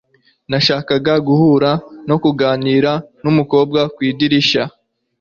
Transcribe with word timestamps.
nashakaga 0.49 1.13
guhura 1.27 1.71
no 2.07 2.15
kuganira 2.23 2.91
numukobwa 3.23 3.79
kumadirishya 3.93 4.63